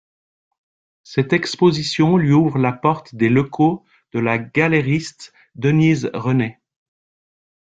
Cette 1.03 1.31
exposition 1.31 2.17
lui 2.17 2.31
ouvre 2.33 2.57
la 2.57 2.71
porte 2.71 3.13
des 3.13 3.29
locaux 3.29 3.85
de 4.13 4.19
la 4.19 4.39
galeriste 4.39 5.31
Denise 5.55 6.09
René. 6.15 6.59